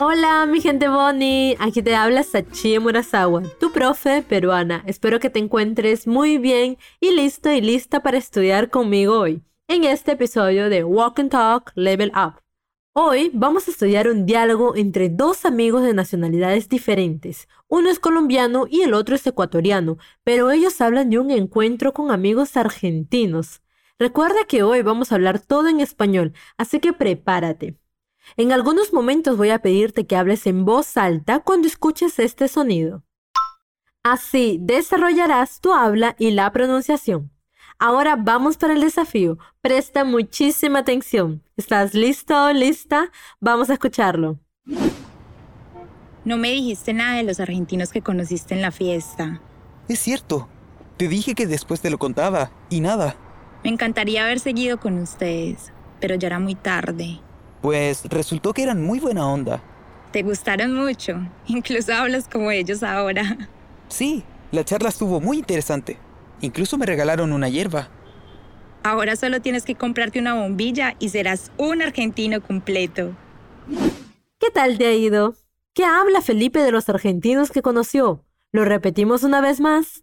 [0.00, 1.56] Hola, mi gente Bonnie.
[1.60, 4.82] Aquí te habla Sachi Murasawa, tu profe peruana.
[4.86, 9.84] Espero que te encuentres muy bien y listo y lista para estudiar conmigo hoy, en
[9.84, 12.40] este episodio de Walk and Talk Level Up.
[12.92, 17.46] Hoy vamos a estudiar un diálogo entre dos amigos de nacionalidades diferentes.
[17.68, 22.10] Uno es colombiano y el otro es ecuatoriano, pero ellos hablan de un encuentro con
[22.10, 23.61] amigos argentinos.
[23.98, 27.78] Recuerda que hoy vamos a hablar todo en español, así que prepárate.
[28.36, 33.04] En algunos momentos voy a pedirte que hables en voz alta cuando escuches este sonido.
[34.02, 37.30] Así desarrollarás tu habla y la pronunciación.
[37.78, 39.38] Ahora vamos para el desafío.
[39.60, 41.42] Presta muchísima atención.
[41.56, 43.10] ¿Estás listo o lista?
[43.40, 44.38] Vamos a escucharlo.
[46.24, 49.40] No me dijiste nada de los argentinos que conociste en la fiesta.
[49.88, 50.48] Es cierto.
[50.96, 53.16] Te dije que después te lo contaba y nada.
[53.64, 57.20] Me encantaría haber seguido con ustedes, pero ya era muy tarde.
[57.60, 59.62] Pues resultó que eran muy buena onda.
[60.10, 61.20] Te gustaron mucho.
[61.46, 63.36] Incluso hablas como ellos ahora.
[63.88, 65.98] Sí, la charla estuvo muy interesante.
[66.40, 67.88] Incluso me regalaron una hierba.
[68.82, 73.12] Ahora solo tienes que comprarte una bombilla y serás un argentino completo.
[74.40, 75.36] ¿Qué tal te ha ido?
[75.72, 78.24] ¿Qué habla Felipe de los argentinos que conoció?
[78.50, 80.02] ¿Lo repetimos una vez más?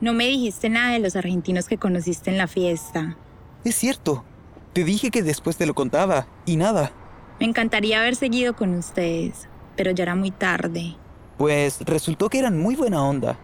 [0.00, 3.16] No me dijiste nada de los argentinos que conociste en la fiesta.
[3.64, 4.24] Es cierto.
[4.72, 6.92] Te dije que después te lo contaba y nada.
[7.38, 10.96] Me encantaría haber seguido con ustedes, pero ya era muy tarde.
[11.36, 13.38] Pues resultó que eran muy buena onda.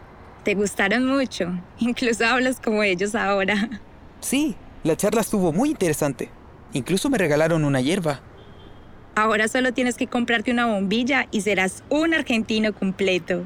[0.44, 1.52] Te gustaron mucho.
[1.78, 3.68] Incluso hablas como ellos ahora.
[4.20, 6.30] Sí, la charla estuvo muy interesante.
[6.72, 8.20] Incluso me regalaron una hierba.
[9.14, 13.44] Ahora solo tienes que comprarte una bombilla y serás un argentino completo.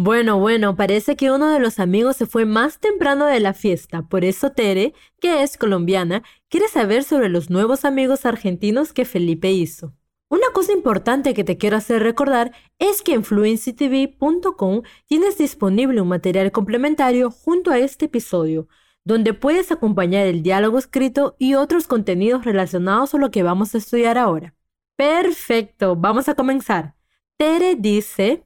[0.00, 4.02] Bueno, bueno, parece que uno de los amigos se fue más temprano de la fiesta,
[4.02, 9.50] por eso Tere, que es colombiana, quiere saber sobre los nuevos amigos argentinos que Felipe
[9.50, 9.92] hizo.
[10.28, 16.08] Una cosa importante que te quiero hacer recordar es que en fluencytv.com tienes disponible un
[16.08, 18.68] material complementario junto a este episodio,
[19.02, 23.78] donde puedes acompañar el diálogo escrito y otros contenidos relacionados a lo que vamos a
[23.78, 24.54] estudiar ahora.
[24.94, 26.94] Perfecto, vamos a comenzar.
[27.36, 28.44] Tere dice,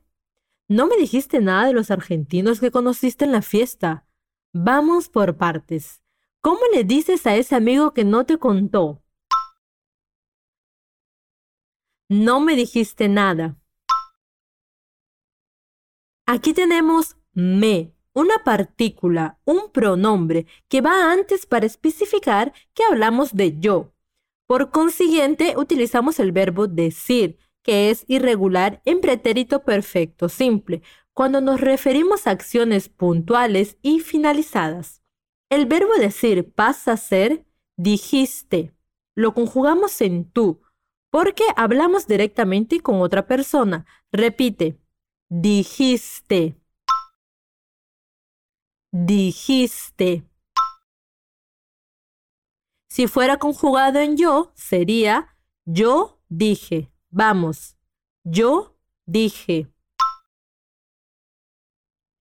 [0.73, 4.07] no me dijiste nada de los argentinos que conociste en la fiesta.
[4.55, 6.03] Vamos por partes.
[6.41, 9.03] ¿Cómo le dices a ese amigo que no te contó?
[12.09, 13.57] No me dijiste nada.
[16.27, 23.59] Aquí tenemos me, una partícula, un pronombre que va antes para especificar que hablamos de
[23.61, 23.93] yo.
[24.47, 31.61] Por consiguiente, utilizamos el verbo decir, que es irregular en pretérito perfecto simple, cuando nos
[31.61, 35.03] referimos a acciones puntuales y finalizadas.
[35.51, 37.45] El verbo decir pasa a ser
[37.77, 38.75] dijiste.
[39.15, 40.63] Lo conjugamos en tú,
[41.11, 43.85] porque hablamos directamente con otra persona.
[44.11, 44.79] Repite,
[45.29, 46.57] dijiste.
[48.91, 50.25] Dijiste.
[52.89, 56.92] Si fuera conjugado en yo, sería yo dije.
[57.15, 57.77] Vamos,
[58.25, 58.75] yo
[59.05, 59.71] dije.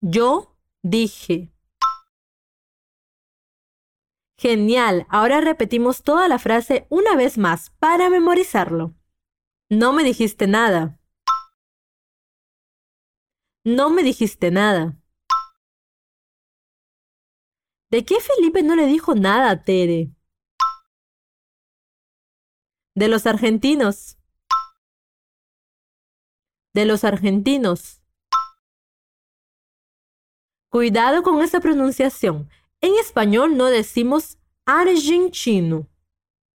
[0.02, 1.50] Yo dije.
[4.38, 8.94] Genial, ahora repetimos toda la frase una vez más para memorizarlo.
[9.70, 11.00] No me dijiste nada.
[13.64, 15.00] No me dijiste nada.
[17.90, 20.14] ¿De qué Felipe no le dijo nada a Tere?
[22.94, 24.18] De los argentinos
[26.74, 28.02] de los argentinos.
[30.68, 32.48] Cuidado con esa pronunciación.
[32.80, 35.88] En español no decimos argentino.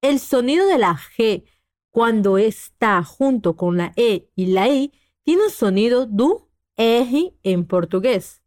[0.01, 1.45] El sonido de la G
[1.91, 4.91] cuando está junto con la E y la I
[5.23, 8.41] tiene un sonido du, eji en portugués.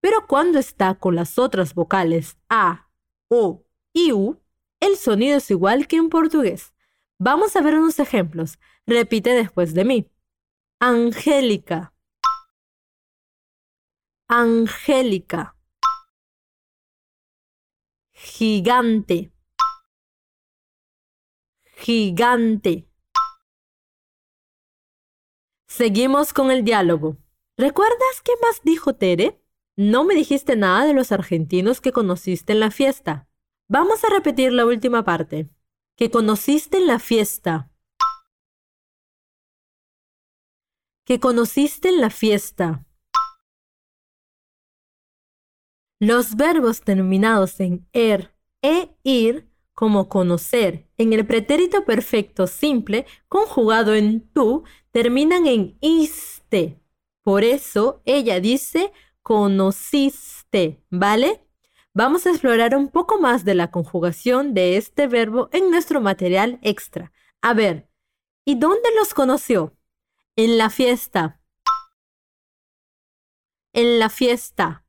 [0.00, 2.90] Pero cuando está con las otras vocales A,
[3.28, 4.40] O y U,
[4.80, 6.74] el sonido es igual que en portugués.
[7.18, 8.58] Vamos a ver unos ejemplos.
[8.86, 10.10] Repite después de mí.
[10.86, 11.94] Angélica.
[14.28, 15.56] Angélica.
[18.12, 19.32] Gigante.
[21.78, 22.86] Gigante.
[25.66, 27.16] Seguimos con el diálogo.
[27.56, 29.42] ¿Recuerdas qué más dijo Tere?
[29.76, 33.26] No me dijiste nada de los argentinos que conociste en la fiesta.
[33.68, 35.48] Vamos a repetir la última parte.
[35.96, 37.70] Que conociste en la fiesta.
[41.04, 42.86] Que conociste en la fiesta.
[46.00, 50.88] Los verbos terminados en er e ir como conocer.
[50.96, 56.80] En el pretérito perfecto simple, conjugado en tú, terminan en iste.
[57.22, 58.92] Por eso ella dice
[59.22, 61.40] conociste, ¿vale?
[61.94, 66.58] Vamos a explorar un poco más de la conjugación de este verbo en nuestro material
[66.62, 67.12] extra.
[67.40, 67.88] A ver,
[68.44, 69.74] ¿y dónde los conoció?
[70.36, 71.40] En la fiesta.
[73.72, 74.84] En la fiesta.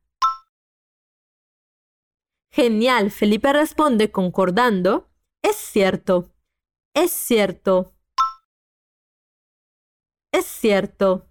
[2.50, 5.08] Genial, Felipe responde concordando.
[5.42, 6.32] Es cierto,
[6.94, 7.94] es cierto,
[10.32, 11.30] es cierto.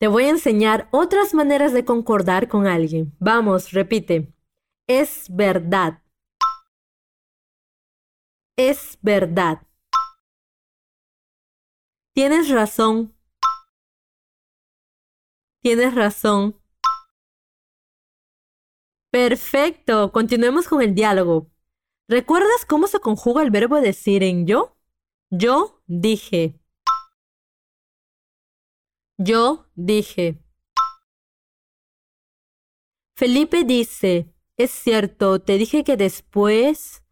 [0.00, 3.14] Te voy a enseñar otras maneras de concordar con alguien.
[3.20, 4.34] Vamos, repite.
[4.88, 6.02] Es verdad.
[8.56, 9.69] Es verdad.
[12.12, 13.14] Tienes razón.
[15.62, 16.60] Tienes razón.
[19.10, 21.50] Perfecto, continuemos con el diálogo.
[22.08, 24.76] ¿Recuerdas cómo se conjuga el verbo decir en yo?
[25.30, 26.60] Yo dije.
[29.16, 30.42] Yo dije.
[33.14, 37.04] Felipe dice, es cierto, te dije que después,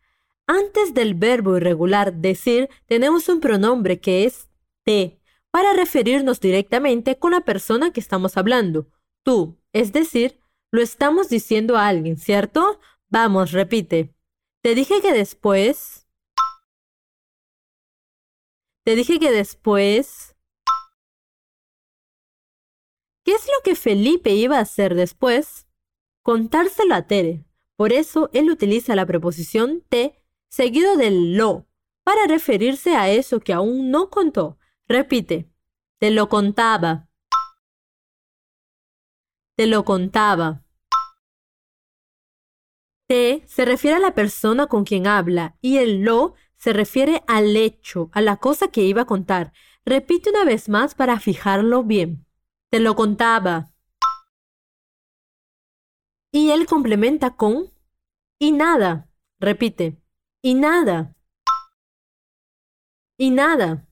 [0.46, 4.47] antes del verbo irregular decir, tenemos un pronombre que es
[5.50, 8.88] para referirnos directamente con la persona que estamos hablando,
[9.22, 10.40] tú, es decir,
[10.70, 12.80] lo estamos diciendo a alguien, ¿cierto?
[13.08, 14.14] Vamos, repite.
[14.62, 16.06] Te dije que después...
[18.84, 20.34] Te dije que después...
[23.24, 25.68] ¿Qué es lo que Felipe iba a hacer después?
[26.22, 27.44] Contárselo a Tere.
[27.76, 30.18] Por eso él utiliza la preposición te
[30.48, 31.66] seguido del lo
[32.04, 34.58] para referirse a eso que aún no contó.
[34.88, 35.50] Repite.
[35.98, 37.08] Te lo contaba
[39.58, 40.62] te lo contaba.
[43.08, 47.56] Te se refiere a la persona con quien habla y el lo se refiere al
[47.56, 49.52] hecho, a la cosa que iba a contar.
[49.84, 52.24] Repite una vez más para fijarlo bien.
[52.70, 53.72] Te lo contaba.
[56.30, 57.72] Y él complementa con
[58.38, 59.10] y nada.
[59.40, 60.00] Repite.
[60.40, 61.16] Y nada.
[63.16, 63.87] Y nada.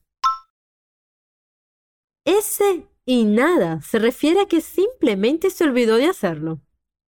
[2.27, 6.59] Ese y nada se refiere a que simplemente se olvidó de hacerlo.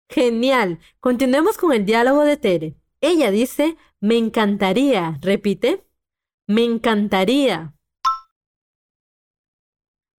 [0.08, 0.78] Genial.
[1.00, 2.76] Continuemos con el diálogo de Tere.
[3.02, 5.18] Ella dice, me encantaría.
[5.20, 5.84] Repite.
[6.46, 7.74] Me encantaría.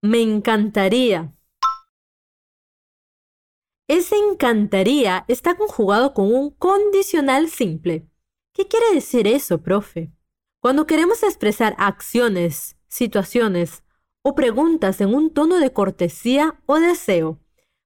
[0.03, 1.33] Me encantaría.
[3.87, 8.09] Ese encantaría está conjugado con un condicional simple.
[8.53, 10.11] ¿Qué quiere decir eso, profe?
[10.61, 13.85] Cuando queremos expresar acciones, situaciones
[14.29, 17.41] o preguntas en un tono de cortesía o deseo,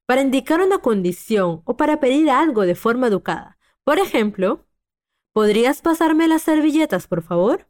[0.06, 3.58] para indicar una condición o para pedir algo de forma educada.
[3.84, 4.66] Por ejemplo,
[5.32, 7.68] ¿podrías pasarme las servilletas, por favor?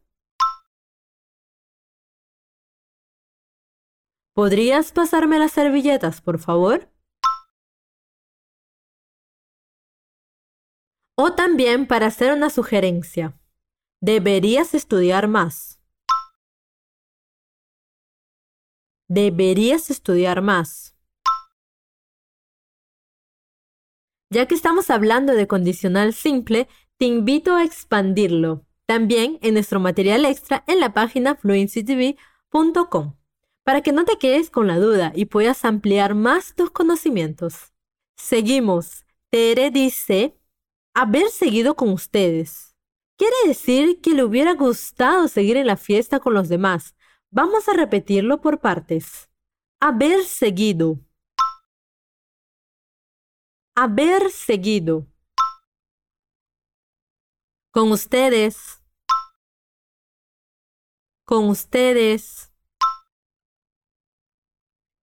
[4.33, 6.91] ¿Podrías pasarme las servilletas, por favor?
[11.19, 13.39] O también para hacer una sugerencia.
[14.01, 15.82] Deberías estudiar más.
[19.15, 20.97] Deberías estudiar más.
[24.31, 26.67] Ya que estamos hablando de condicional simple,
[26.97, 33.17] te invito a expandirlo también en nuestro material extra en la página fluencytv.com
[33.65, 37.75] para que no te quedes con la duda y puedas ampliar más tus conocimientos.
[38.17, 39.05] Seguimos.
[39.29, 40.39] Tere dice,
[40.95, 42.75] haber seguido con ustedes.
[43.19, 46.95] Quiere decir que le hubiera gustado seguir en la fiesta con los demás,
[47.35, 49.31] Vamos a repetirlo por partes.
[49.81, 50.99] Haber seguido.
[53.75, 55.07] Haber seguido.
[57.71, 58.85] Con ustedes.
[61.25, 62.53] Con ustedes.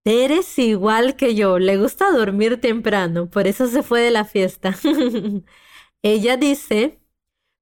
[0.05, 4.75] Eres igual que yo, le gusta dormir temprano, por eso se fue de la fiesta.
[6.03, 7.01] Ella dice,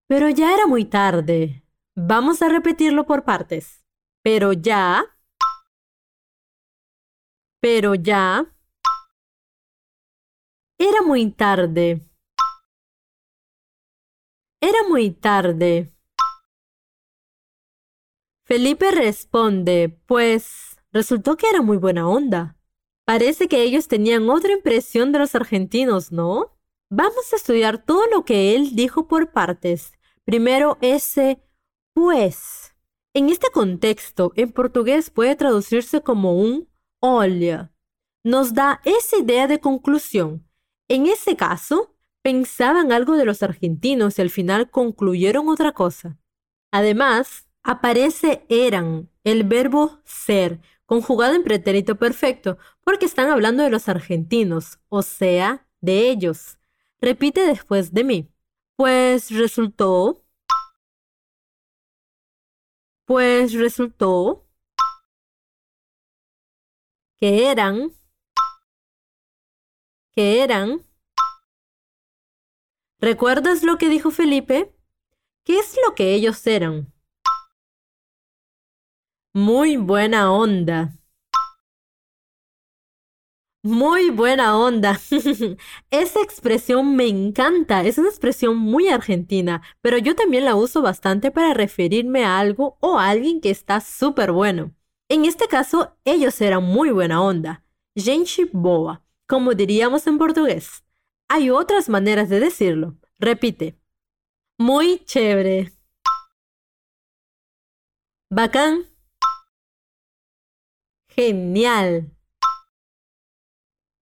[0.08, 1.64] pero ya era muy tarde.
[1.96, 3.87] Vamos a repetirlo por partes.
[4.30, 5.06] Pero ya.
[7.62, 8.54] Pero ya.
[10.78, 12.02] Era muy tarde.
[14.60, 15.94] Era muy tarde.
[18.44, 22.58] Felipe responde, pues resultó que era muy buena onda.
[23.06, 26.54] Parece que ellos tenían otra impresión de los argentinos, ¿no?
[26.90, 29.94] Vamos a estudiar todo lo que él dijo por partes.
[30.26, 31.42] Primero ese
[31.94, 32.77] pues.
[33.14, 37.72] En este contexto, en portugués puede traducirse como un olha.
[38.24, 40.48] Nos da esa idea de conclusión.
[40.88, 46.18] En ese caso, pensaban algo de los argentinos y al final concluyeron otra cosa.
[46.72, 53.90] Además, aparece eran, el verbo ser, conjugado en pretérito perfecto, porque están hablando de los
[53.90, 56.58] argentinos, o sea, de ellos.
[57.00, 58.30] Repite después de mí.
[58.76, 60.24] Pues resultó.
[63.08, 64.46] Pues resultó
[67.18, 67.94] que eran,
[70.14, 70.86] que eran.
[73.00, 74.76] ¿Recuerdas lo que dijo Felipe?
[75.46, 76.94] ¿Qué es lo que ellos eran?
[79.34, 80.92] Muy buena onda.
[83.64, 85.00] Muy buena onda.
[85.90, 87.84] Esa expresión me encanta.
[87.84, 92.78] Es una expresión muy argentina, pero yo también la uso bastante para referirme a algo
[92.82, 94.74] o a alguien que está súper bueno.
[95.10, 97.64] En este caso, ellos eran muy buena onda.
[97.96, 100.84] Gente boa, como diríamos en portugués.
[101.28, 102.96] Hay otras maneras de decirlo.
[103.20, 103.78] Repite.
[104.58, 105.74] Muy chévere.
[108.30, 108.86] Bacán.
[111.10, 112.17] Genial.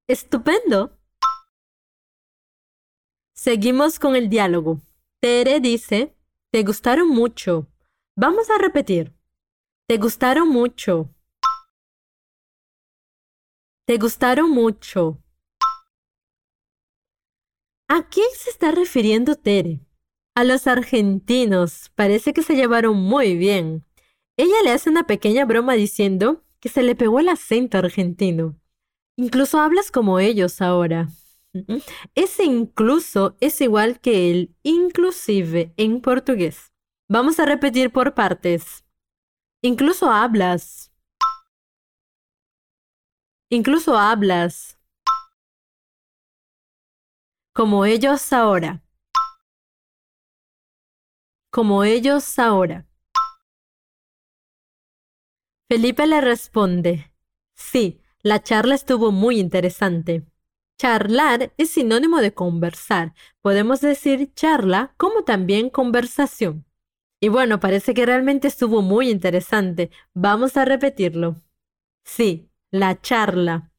[0.07, 1.00] Estupendo.
[3.35, 4.79] Seguimos con el diálogo.
[5.19, 6.15] Tere dice,
[6.51, 7.67] te gustaron mucho.
[8.15, 9.15] Vamos a repetir.
[9.88, 11.09] Te gustaron mucho.
[13.88, 15.17] Te gustaron mucho.
[17.88, 19.79] ¿A quién se está refiriendo Tere?
[20.35, 21.89] A los argentinos.
[21.95, 23.83] Parece que se llevaron muy bien.
[24.38, 28.55] Ella le hace una pequeña broma diciendo que se le pegó el acento argentino.
[29.17, 31.07] Incluso hablas como ellos ahora.
[32.15, 36.74] Ese incluso es igual que el inclusive en portugués.
[37.07, 38.84] Vamos a repetir por partes.
[39.62, 40.91] Incluso hablas.
[43.50, 44.77] Incluso hablas.
[47.53, 48.84] Como ellos ahora.
[51.51, 52.86] Como ellos ahora.
[55.69, 57.12] Felipe le responde,
[57.55, 60.25] sí, la charla estuvo muy interesante.
[60.79, 63.13] Charlar es sinónimo de conversar.
[63.39, 66.65] Podemos decir charla como también conversación.
[67.22, 69.91] Y bueno, parece que realmente estuvo muy interesante.
[70.15, 71.36] Vamos a repetirlo.
[72.03, 73.72] Sí, la charla.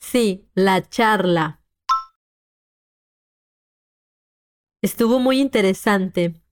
[0.00, 1.62] Sí, la charla.
[4.82, 6.42] Estuvo muy interesante.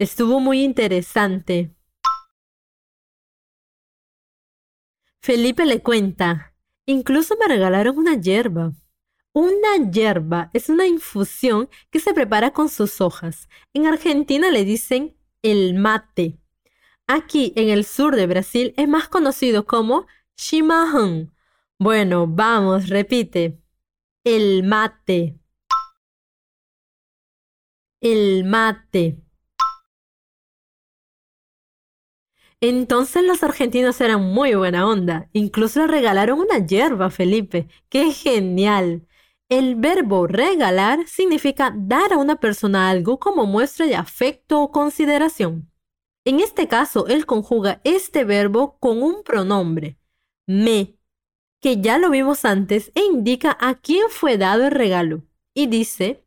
[0.00, 1.70] Estuvo muy interesante.
[5.24, 6.54] Felipe le cuenta,
[6.84, 8.74] incluso me regalaron una hierba.
[9.32, 13.48] Una hierba es una infusión que se prepara con sus hojas.
[13.72, 16.38] En Argentina le dicen el mate.
[17.06, 21.32] Aquí en el sur de Brasil es más conocido como chimarrón.
[21.78, 23.58] Bueno, vamos, repite.
[24.24, 25.38] El mate.
[28.02, 29.23] El mate.
[32.66, 35.28] Entonces los argentinos eran muy buena onda.
[35.34, 37.68] Incluso le regalaron una hierba Felipe.
[37.90, 39.06] ¡Qué genial!
[39.50, 45.70] El verbo regalar significa dar a una persona algo como muestra de afecto o consideración.
[46.24, 49.98] En este caso, él conjuga este verbo con un pronombre,
[50.46, 50.96] me,
[51.60, 55.22] que ya lo vimos antes e indica a quién fue dado el regalo.
[55.52, 56.24] Y dice,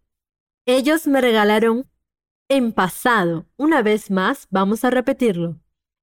[0.68, 1.90] ellos me regalaron
[2.48, 3.48] en pasado.
[3.58, 5.60] Una vez más, vamos a repetirlo.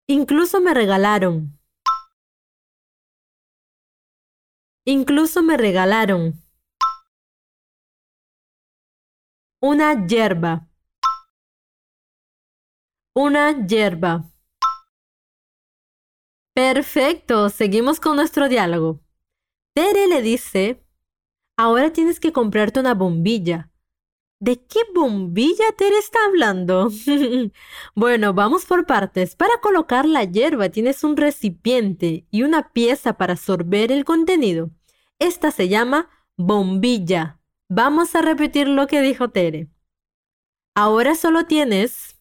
[0.06, 1.58] Incluso me regalaron.
[4.84, 6.42] Incluso me regalaron.
[9.62, 10.68] Una hierba.
[13.14, 14.30] Una hierba.
[16.54, 19.00] Perfecto, seguimos con nuestro diálogo.
[19.74, 20.86] Tere le dice,
[21.56, 23.70] ahora tienes que comprarte una bombilla.
[24.44, 26.90] ¿De qué bombilla Tere está hablando?
[27.94, 29.36] bueno, vamos por partes.
[29.36, 34.68] Para colocar la hierba tienes un recipiente y una pieza para sorber el contenido.
[35.18, 37.40] Esta se llama bombilla.
[37.70, 39.70] Vamos a repetir lo que dijo Tere.
[40.74, 42.20] Ahora solo tienes...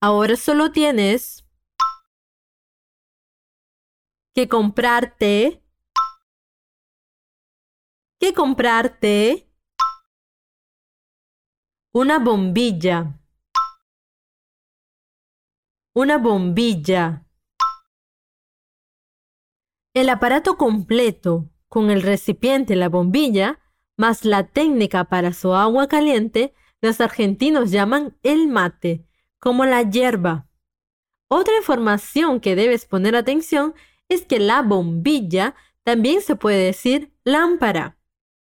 [0.00, 1.44] Ahora solo tienes
[4.34, 5.62] que comprarte,
[8.18, 9.48] que comprarte
[11.92, 13.18] una bombilla,
[15.92, 17.26] una bombilla.
[19.92, 23.58] El aparato completo, con el recipiente, la bombilla,
[23.96, 29.04] más la técnica para su agua caliente, los argentinos llaman el mate,
[29.40, 30.46] como la hierba.
[31.28, 33.74] Otra información que debes poner atención
[34.08, 37.99] es que la bombilla también se puede decir lámpara.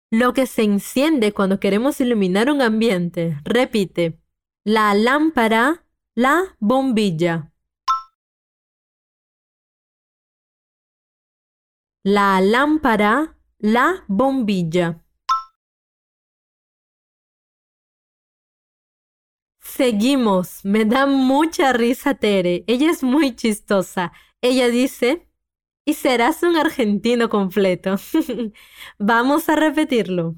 [0.09, 3.37] Lo que se enciende cuando queremos iluminar un ambiente.
[3.43, 4.21] Repite.
[4.63, 5.85] La lámpara,
[6.15, 7.51] la bombilla.
[12.03, 15.03] La lámpara, la bombilla.
[19.59, 20.63] Seguimos.
[20.63, 22.63] Me da mucha risa Tere.
[22.67, 24.13] Ella es muy chistosa.
[24.41, 25.26] Ella dice,
[25.87, 27.95] y serás un argentino completo.
[28.99, 30.35] Vamos a repetirlo.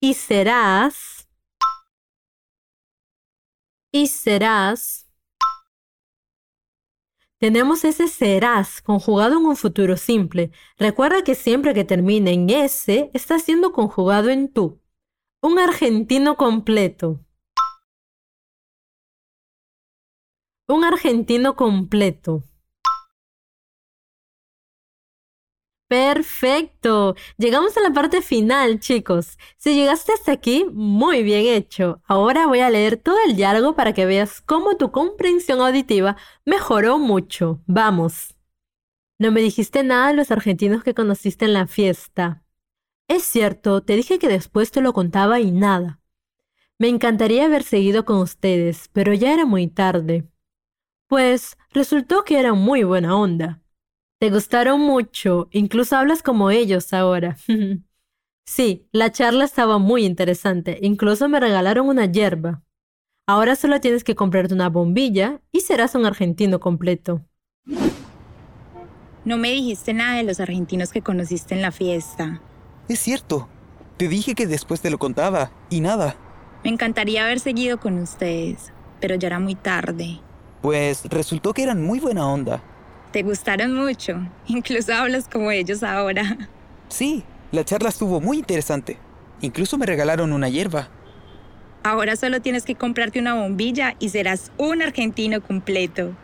[0.00, 1.28] Y serás.
[3.92, 5.08] Y serás.
[7.38, 10.50] Tenemos ese serás conjugado en un futuro simple.
[10.78, 14.82] Recuerda que siempre que termine en S está siendo conjugado en tú.
[15.42, 17.24] Un argentino completo.
[20.66, 22.42] Un argentino completo.
[25.92, 27.16] Perfecto.
[27.36, 29.36] Llegamos a la parte final, chicos.
[29.58, 32.00] Si llegaste hasta aquí, muy bien hecho.
[32.06, 36.98] Ahora voy a leer todo el diálogo para que veas cómo tu comprensión auditiva mejoró
[36.98, 37.60] mucho.
[37.66, 38.34] Vamos.
[39.18, 42.42] No me dijiste nada de los argentinos que conociste en la fiesta.
[43.06, 46.00] Es cierto, te dije que después te lo contaba y nada.
[46.78, 50.26] Me encantaría haber seguido con ustedes, pero ya era muy tarde.
[51.06, 53.61] Pues resultó que era muy buena onda.
[54.22, 57.36] Te gustaron mucho, incluso hablas como ellos ahora.
[58.46, 62.62] sí, la charla estaba muy interesante, incluso me regalaron una hierba.
[63.26, 67.26] Ahora solo tienes que comprarte una bombilla y serás un argentino completo.
[69.24, 72.40] No me dijiste nada de los argentinos que conociste en la fiesta.
[72.88, 73.48] Es cierto.
[73.96, 76.14] Te dije que después te lo contaba y nada.
[76.62, 80.20] Me encantaría haber seguido con ustedes, pero ya era muy tarde.
[80.60, 82.62] Pues resultó que eran muy buena onda.
[83.12, 84.18] Te gustaron mucho.
[84.46, 86.48] Incluso hablas como ellos ahora.
[86.88, 88.98] Sí, la charla estuvo muy interesante.
[89.40, 90.88] Incluso me regalaron una hierba.
[91.82, 96.16] Ahora solo tienes que comprarte una bombilla y serás un argentino completo.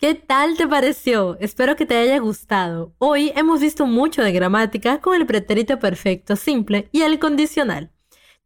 [0.00, 1.38] ¿Qué tal te pareció?
[1.40, 2.92] Espero que te haya gustado.
[2.98, 7.90] Hoy hemos visto mucho de gramática con el pretérito perfecto simple y el condicional.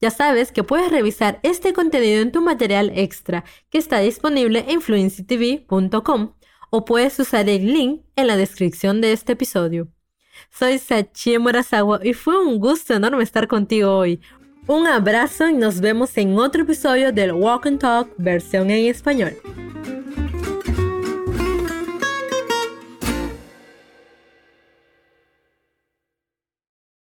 [0.00, 4.80] Ya sabes que puedes revisar este contenido en tu material extra que está disponible en
[4.80, 6.32] fluencytv.com
[6.74, 9.88] o puedes usar el link en la descripción de este episodio.
[10.50, 14.22] Soy Sachie Murasawa y fue un gusto enorme estar contigo hoy.
[14.66, 19.36] Un abrazo y nos vemos en otro episodio del Walk and Talk versión en español.